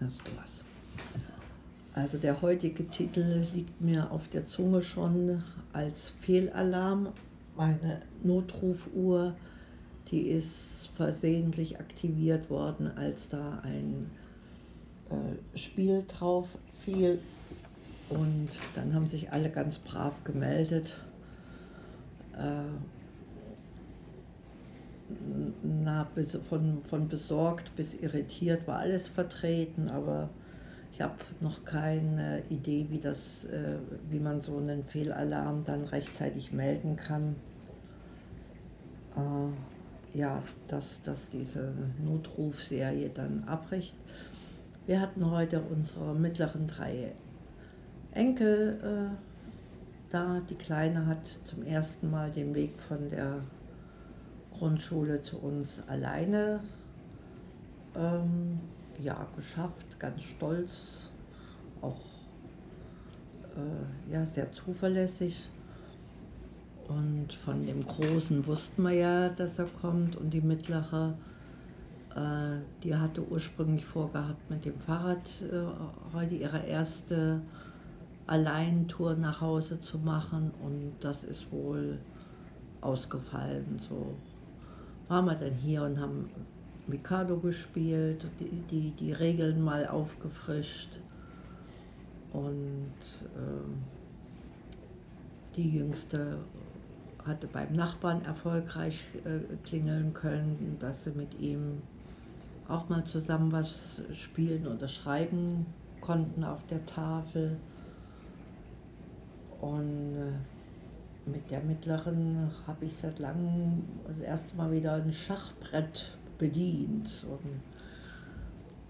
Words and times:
Na 0.00 0.08
sowas. 0.08 0.64
Also 1.94 2.18
der 2.18 2.40
heutige 2.40 2.88
Titel 2.88 3.46
liegt 3.54 3.80
mir 3.80 4.10
auf 4.10 4.28
der 4.28 4.46
Zunge 4.46 4.82
schon 4.82 5.42
als 5.72 6.08
Fehlalarm. 6.08 7.08
Meine 7.54 8.00
Notrufuhr, 8.22 9.34
die 10.10 10.22
ist 10.22 10.90
versehentlich 10.96 11.78
aktiviert 11.78 12.48
worden, 12.48 12.90
als 12.96 13.28
da 13.28 13.60
ein 13.62 14.10
äh, 15.10 15.58
Spiel 15.58 16.04
drauf 16.08 16.48
fiel. 16.84 17.20
Und 18.08 18.48
dann 18.74 18.94
haben 18.94 19.06
sich 19.06 19.32
alle 19.32 19.50
ganz 19.50 19.78
brav 19.78 20.24
gemeldet. 20.24 20.98
Äh, 22.36 22.62
na, 25.62 26.06
von, 26.48 26.82
von 26.84 27.08
besorgt 27.08 27.74
bis 27.76 27.94
irritiert 27.94 28.66
war 28.66 28.78
alles 28.78 29.08
vertreten, 29.08 29.88
aber 29.88 30.30
ich 30.92 31.00
habe 31.00 31.14
noch 31.40 31.64
keine 31.64 32.42
Idee, 32.50 32.86
wie, 32.90 32.98
das, 32.98 33.44
äh, 33.46 33.78
wie 34.10 34.20
man 34.20 34.42
so 34.42 34.58
einen 34.58 34.84
Fehlalarm 34.84 35.64
dann 35.64 35.84
rechtzeitig 35.84 36.52
melden 36.52 36.96
kann. 36.96 37.36
Äh, 39.16 40.18
ja, 40.18 40.42
dass, 40.68 41.02
dass 41.02 41.30
diese 41.30 41.72
Notrufserie 42.04 43.08
dann 43.08 43.44
abbricht. 43.44 43.96
Wir 44.86 45.00
hatten 45.00 45.30
heute 45.30 45.62
unsere 45.62 46.14
mittleren 46.14 46.66
drei 46.66 47.12
Enkel 48.12 48.78
äh, 48.82 50.12
da. 50.12 50.42
Die 50.50 50.56
Kleine 50.56 51.06
hat 51.06 51.24
zum 51.44 51.62
ersten 51.62 52.10
Mal 52.10 52.30
den 52.30 52.54
Weg 52.54 52.78
von 52.78 53.08
der 53.08 53.40
Grundschule 54.62 55.20
zu 55.22 55.38
uns 55.38 55.82
alleine 55.88 56.60
ähm, 57.96 58.60
ja, 59.00 59.26
geschafft, 59.34 59.98
ganz 59.98 60.22
stolz, 60.22 61.10
auch 61.80 61.98
äh, 63.56 64.12
ja, 64.12 64.24
sehr 64.24 64.52
zuverlässig. 64.52 65.50
Und 66.86 67.34
von 67.34 67.66
dem 67.66 67.84
Großen 67.84 68.46
wussten 68.46 68.84
wir 68.84 68.92
ja, 68.92 69.28
dass 69.30 69.58
er 69.58 69.66
kommt 69.80 70.14
und 70.14 70.30
die 70.30 70.40
Mittlere, 70.40 71.14
äh, 72.14 72.60
die 72.84 72.94
hatte 72.94 73.26
ursprünglich 73.28 73.84
vorgehabt, 73.84 74.48
mit 74.48 74.64
dem 74.64 74.78
Fahrrad 74.78 75.28
äh, 75.42 76.14
heute 76.14 76.36
ihre 76.36 76.64
erste 76.64 77.40
Alleintour 78.28 79.16
nach 79.16 79.40
Hause 79.40 79.80
zu 79.80 79.98
machen 79.98 80.52
und 80.62 80.92
das 81.00 81.24
ist 81.24 81.50
wohl 81.50 81.98
ausgefallen. 82.80 83.80
So 83.88 84.14
waren 85.12 85.26
wir 85.26 85.34
dann 85.34 85.54
hier 85.54 85.82
und 85.82 86.00
haben 86.00 86.30
Mikado 86.86 87.36
gespielt, 87.36 88.26
die, 88.40 88.62
die, 88.70 88.92
die 88.92 89.12
Regeln 89.12 89.62
mal 89.62 89.86
aufgefrischt 89.86 90.88
und 92.32 92.94
äh, 93.36 93.68
die 95.54 95.68
jüngste 95.68 96.38
hatte 97.26 97.46
beim 97.46 97.74
Nachbarn 97.74 98.24
erfolgreich 98.24 99.04
äh, 99.26 99.54
klingeln 99.66 100.14
können, 100.14 100.78
dass 100.80 101.04
sie 101.04 101.10
mit 101.10 101.38
ihm 101.38 101.82
auch 102.66 102.88
mal 102.88 103.04
zusammen 103.04 103.52
was 103.52 104.00
spielen 104.14 104.66
oder 104.66 104.88
schreiben 104.88 105.66
konnten 106.00 106.42
auf 106.42 106.64
der 106.64 106.86
Tafel. 106.86 107.58
Und 109.60 110.16
äh, 110.16 110.32
der 111.50 111.60
mittleren 111.60 112.50
habe 112.66 112.84
ich 112.84 112.94
seit 112.94 113.18
langem 113.18 113.84
das 114.06 114.18
erste 114.18 114.56
Mal 114.56 114.72
wieder 114.72 114.94
ein 114.94 115.12
Schachbrett 115.12 116.16
bedient. 116.38 117.26
Und 117.28 117.60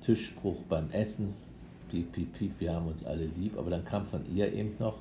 Tischspruch 0.01 0.61
beim 0.69 0.91
Essen, 0.91 1.33
piep, 1.89 2.11
piep, 2.11 2.31
piep, 2.33 2.51
wir 2.59 2.75
haben 2.75 2.87
uns 2.87 3.03
alle 3.05 3.25
lieb, 3.25 3.57
aber 3.57 3.71
dann 3.71 3.83
kam 3.83 4.05
von 4.05 4.21
ihr 4.35 4.53
eben 4.53 4.75
noch, 4.77 4.99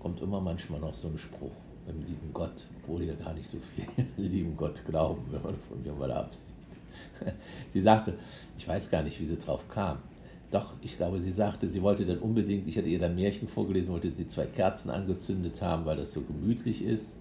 kommt 0.00 0.20
immer 0.20 0.40
manchmal 0.40 0.80
noch 0.80 0.94
so 0.94 1.08
ein 1.08 1.18
Spruch 1.18 1.52
dem 1.86 2.00
lieben 2.00 2.30
Gott, 2.32 2.64
obwohl 2.82 3.02
ihr 3.02 3.14
gar 3.14 3.32
nicht 3.32 3.48
so 3.48 3.58
viel 3.58 4.06
lieben 4.16 4.56
Gott 4.56 4.82
glauben, 4.86 5.22
wenn 5.30 5.42
man 5.42 5.56
von 5.56 5.82
mir 5.82 5.92
mal 5.92 6.10
absieht. 6.12 6.54
sie 7.72 7.80
sagte, 7.80 8.14
ich 8.58 8.66
weiß 8.66 8.90
gar 8.90 9.02
nicht, 9.02 9.20
wie 9.20 9.26
sie 9.26 9.38
drauf 9.38 9.68
kam. 9.68 9.98
Doch, 10.50 10.74
ich 10.80 10.96
glaube, 10.96 11.20
sie 11.20 11.32
sagte, 11.32 11.68
sie 11.68 11.82
wollte 11.82 12.04
dann 12.04 12.18
unbedingt, 12.18 12.68
ich 12.68 12.78
hatte 12.78 12.88
ihr 12.88 12.98
dann 12.98 13.14
Märchen 13.14 13.48
vorgelesen, 13.48 13.92
wollte 13.92 14.12
sie 14.12 14.28
zwei 14.28 14.46
Kerzen 14.46 14.90
angezündet 14.90 15.60
haben, 15.60 15.84
weil 15.84 15.96
das 15.96 16.12
so 16.12 16.20
gemütlich 16.22 16.84
ist. 16.84 17.16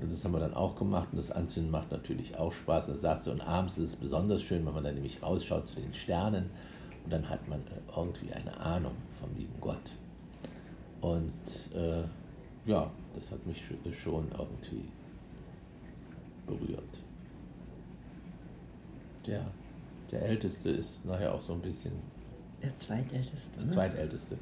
Und 0.00 0.12
das 0.12 0.24
haben 0.24 0.32
wir 0.32 0.40
dann 0.40 0.54
auch 0.54 0.76
gemacht 0.76 1.08
und 1.12 1.18
das 1.18 1.30
Anzünden 1.30 1.70
macht 1.70 1.90
natürlich 1.90 2.36
auch 2.36 2.52
Spaß. 2.52 2.88
Und 2.88 2.94
dann 2.94 3.00
sagt 3.00 3.22
sie, 3.24 3.30
und 3.30 3.40
abends 3.40 3.78
ist 3.78 3.90
es 3.90 3.96
besonders 3.96 4.42
schön, 4.42 4.64
wenn 4.66 4.74
man 4.74 4.84
dann 4.84 4.94
nämlich 4.94 5.22
rausschaut 5.22 5.68
zu 5.68 5.80
den 5.80 5.94
Sternen 5.94 6.50
und 7.04 7.12
dann 7.12 7.28
hat 7.28 7.48
man 7.48 7.60
äh, 7.60 7.96
irgendwie 7.96 8.32
eine 8.32 8.56
Ahnung 8.58 8.94
vom 9.20 9.30
lieben 9.36 9.54
Gott. 9.60 9.92
Und 11.04 11.74
äh, 11.74 12.04
ja, 12.64 12.90
das 13.14 13.30
hat 13.30 13.46
mich 13.46 13.62
schon 13.92 14.30
irgendwie 14.32 14.88
berührt 16.46 17.04
der, 19.26 19.50
der 20.10 20.22
Älteste 20.22 20.70
ist 20.70 21.04
nachher 21.04 21.34
auch 21.34 21.40
so 21.40 21.52
ein 21.52 21.60
bisschen. 21.60 21.92
Der 22.62 22.76
Zweitälteste. 22.76 23.56
Der 23.56 23.66
ne? 23.66 23.70
Zweitälteste 23.70 24.38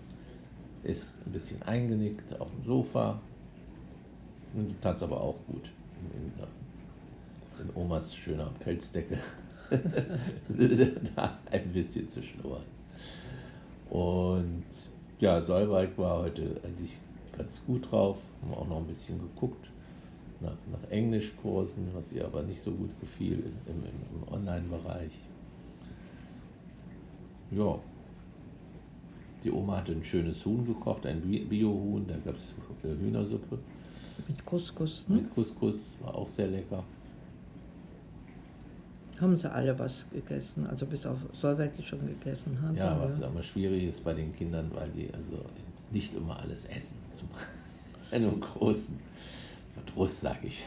ist 0.83 1.19
ein 1.27 1.33
bisschen 1.33 1.63
eingenickt 1.63 2.39
auf 2.41 2.51
dem 2.51 2.63
Sofa. 2.63 3.21
Und 4.55 4.81
tat 4.81 4.97
es 4.97 5.03
aber 5.03 5.21
auch 5.21 5.37
gut. 5.47 5.71
In, 6.01 6.33
in, 7.65 7.69
in 7.69 7.77
Omas 7.77 8.15
schöner 8.15 8.51
Pelzdecke. 8.61 9.19
da 11.17 11.39
ein 11.51 11.73
bisschen 11.73 12.09
zu 12.09 12.23
schlummern. 12.23 12.65
Und 13.89 14.65
ja, 15.23 15.41
Solveig 15.41 15.97
war 15.97 16.19
heute 16.19 16.61
eigentlich 16.65 16.99
ganz 17.39 17.65
gut 17.65 17.91
drauf. 17.91 18.19
Haben 18.43 18.55
auch 18.55 18.69
noch 18.69 18.79
ein 18.79 18.87
bisschen 18.87 19.21
geguckt 19.21 19.71
nach, 20.41 20.57
nach 20.71 20.91
Englischkursen, 20.91 21.89
was 21.95 22.13
ihr 22.13 22.25
aber 22.25 22.43
nicht 22.43 22.61
so 22.61 22.73
gut 22.73 22.91
gefiel 23.01 23.35
im, 23.67 23.73
im, 23.73 23.85
im 23.85 24.35
Online-Bereich. 24.35 25.13
Ja, 27.53 27.79
Die 29.45 29.51
Oma 29.51 29.77
hatte 29.79 29.93
ein 29.93 30.03
schönes 30.03 30.45
Huhn 30.45 30.67
gekocht, 30.67 31.07
ein 31.07 31.21
Biohuhn, 31.21 32.07
da 32.07 32.17
gab 32.25 32.37
es 32.37 32.55
Hühnersuppe. 32.83 33.59
Mit 34.29 34.45
Couscous, 34.45 35.05
ne? 35.09 35.17
Mit 35.17 35.35
Couscous, 35.35 35.97
war 36.01 36.17
auch 36.17 36.29
sehr 36.29 36.49
lecker. 36.49 36.83
Haben 39.21 39.37
sie 39.37 39.51
alle 39.51 39.79
was 39.79 40.07
gegessen, 40.11 40.67
also 40.67 40.87
bis 40.87 41.07
auf 41.07 41.19
Solveig, 41.33 41.75
die 41.77 41.83
schon 41.83 42.07
gegessen 42.07 42.61
haben. 42.61 42.77
Ja, 42.77 42.99
was 42.99 43.21
ja 43.21 43.29
immer 43.29 43.43
schwierig 43.43 43.85
ist 43.85 44.03
bei 44.03 44.15
den 44.15 44.35
Kindern, 44.35 44.71
weil 44.75 44.91
die 44.91 45.13
also 45.15 45.45
nicht 45.91 46.15
immer 46.15 46.39
alles 46.41 46.65
essen. 46.67 46.97
Zum 47.17 47.29
einem 48.11 48.41
großen 48.41 48.99
Verdruss, 49.75 50.21
sag 50.21 50.43
ich. 50.45 50.65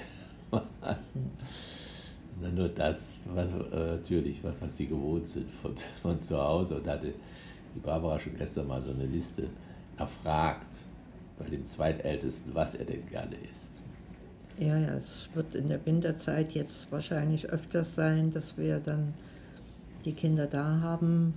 Sondern 2.36 2.56
nur 2.56 2.69
das, 2.69 3.18
was, 3.25 3.50
äh, 3.50 3.95
natürlich, 3.97 4.44
was, 4.44 4.53
was 4.59 4.77
sie 4.77 4.88
gewohnt 4.88 5.27
sind 5.27 5.50
von, 5.50 5.74
von 6.01 6.21
zu 6.21 6.38
Hause. 6.38 6.77
Und 6.77 6.88
hatte 6.88 7.13
die 7.74 7.80
Barbara 7.80 8.19
schon 8.19 8.38
gestern 8.38 8.68
mal 8.68 8.81
so 8.81 8.91
eine 8.91 9.06
Liste 9.06 9.50
erfragt 9.98 10.83
bei 11.38 11.45
dem 11.45 11.65
Zweitältesten, 11.65 12.53
was 12.53 12.75
er 12.75 12.86
denn 12.86 13.06
gerne 13.07 13.36
isst. 13.50 13.81
Ja, 14.57 14.78
ja, 14.78 14.94
es 14.94 15.28
wird 15.34 15.54
in 15.54 15.68
der 15.68 15.86
Winterzeit 15.86 16.54
jetzt 16.54 16.90
wahrscheinlich 16.92 17.50
öfters 17.50 17.94
sein, 17.94 18.31
dass 18.31 18.57
wir 18.57 18.80
dann 18.80 19.13
die 20.06 20.13
Kinder 20.13 20.48
da 20.48 20.80
haben 20.80 21.34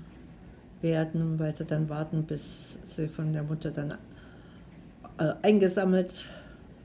werden, 0.82 1.38
weil 1.38 1.56
sie 1.56 1.64
dann 1.64 1.88
warten, 1.88 2.22
bis 2.22 2.78
sie 2.86 3.08
von 3.08 3.32
der 3.32 3.42
Mutter 3.42 3.72
dann 3.72 3.94
äh, 5.18 5.32
eingesammelt 5.42 6.26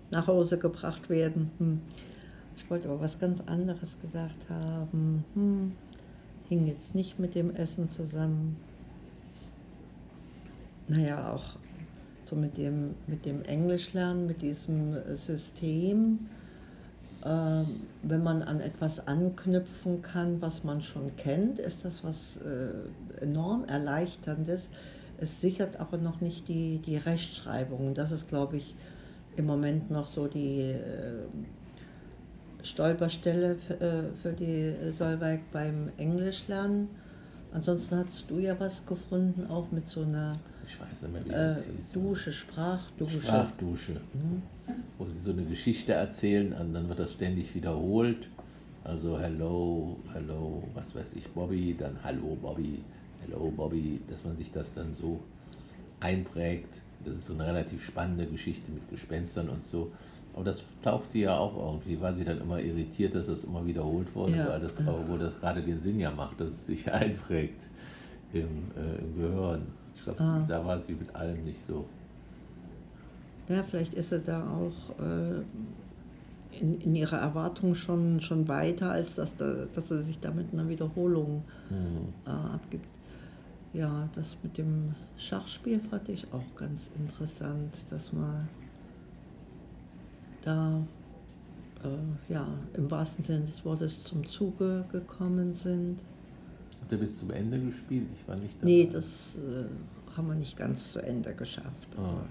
nach 0.09 0.25
Hause 0.25 0.57
gebracht 0.57 1.07
werden. 1.09 1.51
Hm. 1.59 1.81
Ich 2.57 2.67
wollte 2.67 2.89
aber 2.89 3.01
was 3.01 3.19
ganz 3.19 3.41
anderes 3.41 3.99
gesagt 3.99 4.49
haben. 4.49 5.23
Hm. 5.35 5.73
Hing 6.49 6.65
jetzt 6.65 6.95
nicht 6.95 7.19
mit 7.19 7.35
dem 7.35 7.55
Essen 7.55 7.91
zusammen. 7.91 8.57
Naja, 10.87 11.31
auch 11.31 11.57
so 12.29 12.35
mit 12.35 12.57
dem, 12.57 12.95
mit 13.07 13.25
dem 13.25 13.43
Englischlernen, 13.43 14.27
mit 14.27 14.41
diesem 14.41 14.95
System, 15.15 16.27
äh, 17.23 17.63
wenn 18.03 18.23
man 18.23 18.43
an 18.43 18.59
etwas 18.59 19.07
anknüpfen 19.07 20.01
kann, 20.01 20.41
was 20.41 20.63
man 20.63 20.81
schon 20.81 21.15
kennt, 21.15 21.59
ist 21.59 21.85
das 21.85 22.03
was 22.03 22.37
äh, 22.37 23.23
enorm 23.23 23.65
Erleichterndes. 23.65 24.69
Es 25.17 25.39
sichert 25.39 25.79
aber 25.79 25.97
noch 25.97 26.21
nicht 26.21 26.47
die, 26.47 26.79
die 26.79 26.97
Rechtschreibung. 26.97 27.93
Das 27.93 28.11
ist, 28.11 28.27
glaube 28.27 28.57
ich, 28.57 28.75
im 29.37 29.45
Moment 29.45 29.89
noch 29.89 30.07
so 30.07 30.27
die 30.27 30.61
äh, 30.61 31.23
Stolperstelle 32.63 33.55
für, 33.55 33.79
äh, 33.79 34.03
für 34.21 34.33
die 34.33 34.91
Solveig 34.91 35.41
beim 35.51 35.91
Englischlernen. 35.97 36.89
Ansonsten 37.53 37.97
hattest 37.97 38.29
du 38.29 38.39
ja 38.39 38.59
was 38.59 38.85
gefunden, 38.85 39.47
auch 39.47 39.71
mit 39.71 39.87
so 39.87 40.01
einer 40.01 40.33
ich 40.65 40.79
weiß 40.79 41.01
nicht 41.03 41.13
mehr, 41.13 41.25
wie 41.25 41.29
äh, 41.29 41.47
das 41.49 41.65
hieß. 41.65 41.91
Dusche, 41.91 42.31
Sprachdusche. 42.31 43.21
Sprachdusche. 43.21 43.93
Mhm. 44.13 44.41
Wo 44.97 45.05
sie 45.05 45.19
so 45.19 45.31
eine 45.31 45.43
Geschichte 45.43 45.93
erzählen 45.93 46.53
und 46.53 46.73
dann 46.73 46.87
wird 46.89 46.99
das 46.99 47.13
ständig 47.13 47.53
wiederholt. 47.55 48.29
Also 48.83 49.17
hello, 49.17 49.97
hello, 50.13 50.63
was 50.73 50.93
weiß 50.93 51.13
ich, 51.13 51.29
Bobby, 51.29 51.75
dann 51.77 51.97
hallo 52.03 52.37
Bobby, 52.41 52.81
hello 53.21 53.51
Bobby, 53.55 54.01
dass 54.09 54.25
man 54.25 54.35
sich 54.35 54.51
das 54.51 54.73
dann 54.73 54.93
so 54.93 55.21
einprägt. 55.99 56.81
Das 57.05 57.15
ist 57.15 57.27
so 57.27 57.33
eine 57.33 57.47
relativ 57.47 57.83
spannende 57.83 58.25
Geschichte 58.25 58.71
mit 58.71 58.89
Gespenstern 58.89 59.49
und 59.49 59.63
so. 59.63 59.91
Aber 60.33 60.43
das 60.43 60.63
tauchte 60.81 61.19
ja 61.19 61.37
auch 61.37 61.55
irgendwie, 61.55 62.01
war 62.01 62.13
sie 62.13 62.23
dann 62.23 62.41
immer 62.41 62.59
irritiert, 62.59 63.15
dass 63.15 63.27
das 63.27 63.43
immer 63.43 63.65
wiederholt 63.65 64.13
wurde, 64.15 64.35
ja. 64.35 64.49
weil 64.49 64.59
das, 64.59 64.79
obwohl 64.85 65.19
das 65.19 65.39
gerade 65.39 65.61
den 65.61 65.79
Sinn 65.79 65.99
ja 65.99 66.11
macht, 66.11 66.41
dass 66.41 66.49
es 66.49 66.65
sich 66.65 66.91
einprägt 66.91 67.67
im, 68.33 68.71
äh, 68.75 68.99
im 68.99 69.15
Gehirn. 69.15 69.67
Ich 70.03 70.05
glaube, 70.05 70.21
ah. 70.21 70.43
da 70.45 70.65
war 70.65 70.77
sie 70.77 70.95
mit 70.95 71.15
allem 71.15 71.45
nicht 71.45 71.61
so. 71.61 71.85
Ja, 73.47 73.63
vielleicht 73.63 73.93
ist 73.93 74.09
sie 74.09 74.19
da 74.19 74.45
auch 74.49 74.99
äh, 74.99 75.43
in, 76.59 76.81
in 76.81 76.93
ihrer 76.93 77.19
Erwartung 77.19 77.73
schon, 77.73 78.19
schon 78.19 78.49
weiter, 78.49 78.91
als 78.91 79.15
dass, 79.15 79.33
da, 79.37 79.65
dass 79.73 79.87
sie 79.87 80.03
sich 80.03 80.19
da 80.19 80.31
mit 80.31 80.51
einer 80.51 80.67
Wiederholung 80.67 81.43
mhm. 81.69 82.13
äh, 82.25 82.29
abgibt. 82.29 82.85
Ja, 83.71 84.09
das 84.13 84.35
mit 84.43 84.57
dem 84.57 84.93
Schachspiel 85.15 85.79
fand 85.79 86.09
ich 86.09 86.27
auch 86.33 86.55
ganz 86.57 86.91
interessant, 86.99 87.73
dass 87.89 88.11
man 88.11 88.49
da 90.41 90.81
äh, 91.85 92.33
ja, 92.33 92.45
im 92.73 92.91
wahrsten 92.91 93.23
Sinne 93.23 93.45
des 93.45 93.63
Wortes 93.63 94.03
zum 94.03 94.27
Zuge 94.27 94.83
gekommen 94.91 95.53
sind. 95.53 96.01
Habt 96.81 96.91
ihr 96.91 96.97
bis 96.97 97.17
zum 97.17 97.31
Ende 97.31 97.59
gespielt? 97.59 98.09
Ich 98.13 98.27
war 98.27 98.35
nicht 98.35 98.55
dabei. 98.55 98.65
Nee, 98.65 98.89
das 98.91 99.37
äh, 99.37 100.15
haben 100.15 100.27
wir 100.27 100.35
nicht 100.35 100.57
ganz 100.57 100.91
zu 100.91 100.99
Ende 100.99 101.33
geschafft. 101.33 101.97
Oh. 101.97 102.21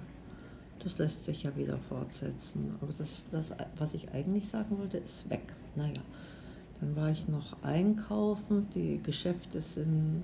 das 0.83 0.99
lässt 0.99 1.25
sich 1.25 1.43
ja 1.45 1.57
wieder 1.57 1.79
fortsetzen. 1.79 2.77
Aber 2.81 2.93
das, 2.93 3.23
das, 3.31 3.53
was 3.77 3.95
ich 3.95 4.11
eigentlich 4.13 4.49
sagen 4.49 4.79
wollte, 4.79 4.99
ist 4.99 5.29
weg. 5.31 5.53
Naja, 5.77 6.03
dann 6.81 6.97
war 6.97 7.11
ich 7.11 7.29
noch 7.29 7.63
einkaufen. 7.63 8.69
Die 8.75 9.01
Geschäfte 9.03 9.61
sind, 9.61 10.23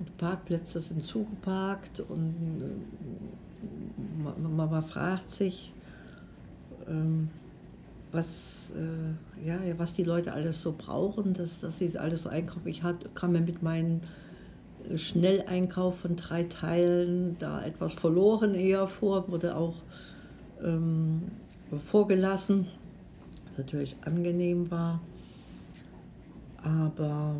die 0.00 0.10
Parkplätze 0.18 0.80
sind 0.80 1.04
zugeparkt 1.04 2.00
und 2.00 2.62
äh, 2.62 4.48
man 4.48 4.82
fragt 4.82 5.30
sich, 5.30 5.74
ähm, 6.88 7.28
was, 8.12 8.72
äh, 8.76 9.46
ja, 9.46 9.58
was 9.78 9.94
die 9.94 10.04
Leute 10.04 10.32
alles 10.32 10.62
so 10.62 10.74
brauchen, 10.76 11.34
dass, 11.34 11.60
dass 11.60 11.78
sie 11.78 11.98
alles 11.98 12.22
so 12.22 12.28
einkaufen. 12.28 12.68
Ich 12.68 12.82
hat, 12.82 13.14
kam 13.14 13.32
mir 13.32 13.40
mit 13.40 13.62
meinem 13.62 14.00
äh, 14.88 14.98
Schnelleinkauf 14.98 16.00
von 16.00 16.16
drei 16.16 16.44
Teilen 16.44 17.36
da 17.38 17.62
etwas 17.62 17.94
verloren 17.94 18.54
eher 18.54 18.86
vor, 18.86 19.28
wurde 19.28 19.56
auch 19.56 19.76
ähm, 20.62 21.22
vorgelassen, 21.76 22.66
was 23.48 23.58
natürlich 23.58 23.96
angenehm 24.04 24.70
war. 24.70 25.00
Aber 26.62 27.36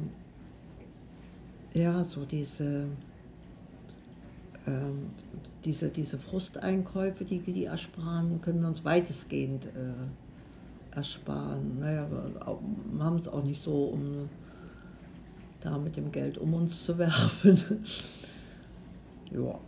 ja, 1.74 2.04
so 2.04 2.24
diese, 2.24 2.86
ähm, 4.66 5.10
diese, 5.64 5.88
diese 5.88 6.16
Frusteinkäufe, 6.16 7.24
die, 7.24 7.40
die 7.40 7.64
ersparen, 7.64 8.40
können 8.40 8.62
wir 8.62 8.68
uns 8.68 8.84
weitestgehend 8.84 9.66
äh, 9.66 10.29
ersparen. 10.94 11.78
Naja, 11.80 12.06
wir 12.10 13.04
haben 13.04 13.16
es 13.16 13.28
auch 13.28 13.42
nicht 13.42 13.62
so, 13.62 13.84
um 13.84 14.28
da 15.60 15.78
mit 15.78 15.96
dem 15.96 16.10
Geld 16.10 16.38
um 16.38 16.54
uns 16.54 16.84
zu 16.84 16.98
werfen. 16.98 17.58
ja. 19.30 19.58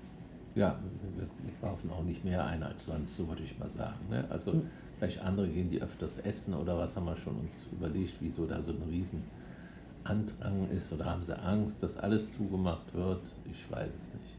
Ja, 0.54 0.78
wir, 1.16 1.22
wir, 1.22 1.54
kaufen 1.62 1.90
auch 1.90 2.04
nicht 2.04 2.24
mehr 2.24 2.44
ein 2.44 2.62
als 2.62 2.84
sonst, 2.84 3.16
so 3.16 3.26
würde 3.26 3.42
ich 3.42 3.58
mal 3.58 3.70
sagen. 3.70 4.00
Ne? 4.10 4.22
Also 4.28 4.52
mhm. 4.52 4.66
vielleicht 4.98 5.22
andere 5.22 5.48
gehen, 5.48 5.70
die 5.70 5.80
öfters 5.80 6.18
essen 6.18 6.52
oder 6.52 6.76
was 6.76 6.94
haben 6.94 7.06
wir 7.06 7.16
schon 7.16 7.36
uns 7.38 7.66
überlegt, 7.72 8.14
wieso 8.20 8.44
da 8.44 8.60
so 8.60 8.72
ein 8.72 8.82
Riesenandrang 8.82 10.68
ist 10.70 10.92
oder 10.92 11.06
haben 11.06 11.24
sie 11.24 11.38
Angst, 11.38 11.82
dass 11.82 11.96
alles 11.96 12.34
zugemacht 12.36 12.92
wird? 12.92 13.32
Ich 13.50 13.70
weiß 13.70 13.88
es 13.88 14.12
nicht. 14.12 14.36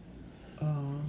Uh, 0.62 1.02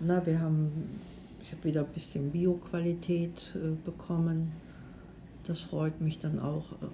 na, 0.00 0.26
wir 0.26 0.40
haben 0.40 1.00
ich 1.42 1.52
habe 1.52 1.64
wieder 1.64 1.80
ein 1.84 1.92
bisschen 1.92 2.30
Bioqualität 2.30 3.52
äh, 3.54 3.74
bekommen. 3.84 4.52
Das 5.44 5.60
freut 5.60 6.00
mich 6.00 6.18
dann 6.18 6.38
auch, 6.38 6.72
äh, 6.72 6.86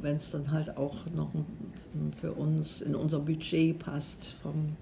wenn 0.00 0.16
es 0.16 0.30
dann 0.30 0.50
halt 0.50 0.76
auch 0.76 1.06
noch 1.14 1.30
für 2.16 2.32
uns 2.32 2.80
in 2.80 2.94
unser 2.94 3.20
Budget 3.20 3.78
passt, 3.78 4.34
vom, 4.42 4.76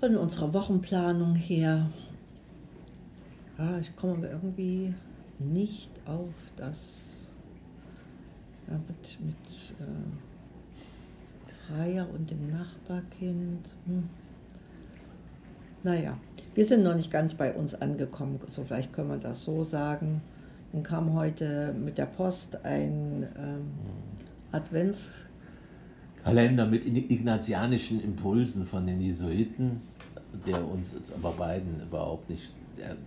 von 0.00 0.16
unserer 0.16 0.54
Wochenplanung 0.54 1.34
her. 1.34 1.90
Ja, 3.58 3.78
ich 3.78 3.94
komme 3.96 4.28
irgendwie 4.28 4.94
nicht 5.38 5.90
auf 6.06 6.34
das 6.56 7.28
ja, 8.68 8.74
mit, 8.74 9.18
mit 9.20 9.36
äh, 9.80 9.84
Freier 11.66 12.08
und 12.12 12.30
dem 12.30 12.50
Nachbarkind. 12.50 13.68
Hm. 13.86 14.08
Naja, 15.84 16.16
wir 16.54 16.64
sind 16.64 16.84
noch 16.84 16.94
nicht 16.94 17.10
ganz 17.10 17.34
bei 17.34 17.52
uns 17.52 17.74
angekommen, 17.74 18.38
so 18.48 18.62
vielleicht 18.62 18.92
können 18.92 19.08
wir 19.08 19.16
das 19.16 19.42
so 19.42 19.64
sagen. 19.64 20.22
Nun 20.72 20.84
kam 20.84 21.12
heute 21.14 21.72
mit 21.72 21.98
der 21.98 22.06
Post 22.06 22.64
ein 22.64 23.26
ähm, 23.36 23.72
Adventskalender 24.52 26.66
mit 26.66 26.86
ignatianischen 26.86 28.00
Impulsen 28.02 28.64
von 28.64 28.86
den 28.86 29.00
Jesuiten, 29.00 29.80
der 30.46 30.64
uns 30.66 30.94
aber 31.14 31.32
beiden 31.32 31.82
überhaupt 31.82 32.30
nicht. 32.30 32.54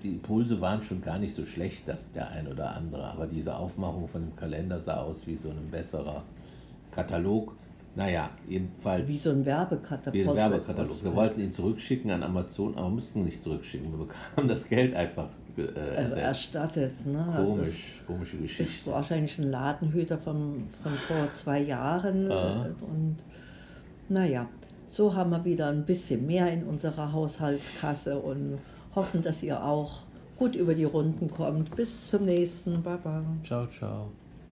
Die 0.03 0.15
Impulse 0.15 0.59
waren 0.59 0.81
schon 0.81 1.01
gar 1.01 1.17
nicht 1.17 1.33
so 1.33 1.45
schlecht, 1.45 1.87
dass 1.87 2.11
der 2.11 2.29
ein 2.29 2.45
oder 2.47 2.75
andere, 2.75 3.05
aber 3.05 3.25
diese 3.25 3.55
Aufmachung 3.55 4.09
von 4.09 4.21
dem 4.21 4.35
Kalender 4.35 4.79
sah 4.79 4.97
aus 4.97 5.25
wie 5.25 5.37
so 5.37 5.49
ein 5.49 5.71
besserer 5.71 6.23
Katalog 6.91 7.55
naja, 7.95 8.29
jedenfalls. 8.47 9.07
Wie 9.07 9.17
so 9.17 9.31
ein 9.31 9.45
Werbekatalog. 9.45 10.13
Wie 10.13 10.27
ein 10.27 10.35
Werbekatalog. 10.35 11.03
Wir 11.03 11.15
wollten 11.15 11.39
ihn 11.39 11.51
zurückschicken 11.51 12.11
an 12.11 12.23
Amazon, 12.23 12.75
aber 12.77 12.89
mussten 12.89 13.23
nicht 13.23 13.41
zurückschicken. 13.41 13.91
Wir 13.91 14.05
bekamen 14.05 14.47
das 14.47 14.67
Geld 14.67 14.93
einfach 14.93 15.29
äh, 15.57 15.97
also 15.97 16.15
erstattet. 16.15 17.05
Ne? 17.05 17.25
Also 17.33 17.51
Komisch, 17.51 18.01
komische 18.05 18.37
Geschichte. 18.37 18.63
Ist 18.63 18.87
wahrscheinlich 18.87 19.39
ein 19.39 19.49
Ladenhüter 19.49 20.17
von, 20.17 20.67
von 20.83 20.91
vor 20.93 21.33
zwei 21.33 21.61
Jahren. 21.61 22.31
Ah. 22.31 22.67
Und 22.81 23.17
naja, 24.09 24.47
So 24.89 25.13
haben 25.13 25.31
wir 25.31 25.43
wieder 25.43 25.69
ein 25.69 25.85
bisschen 25.85 26.25
mehr 26.25 26.51
in 26.51 26.63
unserer 26.63 27.11
Haushaltskasse 27.11 28.17
und 28.19 28.59
hoffen, 28.93 29.21
dass 29.23 29.43
ihr 29.43 29.63
auch 29.63 30.03
gut 30.37 30.55
über 30.55 30.73
die 30.73 30.83
Runden 30.83 31.29
kommt. 31.29 31.75
Bis 31.75 32.09
zum 32.09 32.25
nächsten. 32.25 32.81
Baba. 32.83 33.23
Ciao, 33.43 33.67
ciao. 33.67 34.11